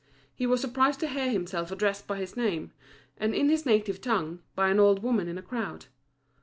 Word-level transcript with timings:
He 0.33 0.47
was 0.47 0.59
surprised 0.61 0.99
to 1.01 1.07
hear 1.07 1.29
himself 1.29 1.69
addressed 1.71 2.07
by 2.07 2.17
his 2.17 2.35
name, 2.35 2.71
and 3.17 3.35
in 3.35 3.49
his 3.49 3.67
native 3.67 4.01
tongue, 4.01 4.39
by 4.55 4.69
an 4.69 4.79
old 4.79 5.03
woman 5.03 5.27
in 5.27 5.35
the 5.35 5.43
crowd. 5.43 5.85